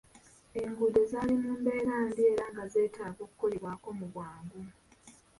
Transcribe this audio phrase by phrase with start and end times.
[0.61, 4.59] Enguudo zaali mu mbeera mbi era nga zeetaaga okukolebwako mu bwangu.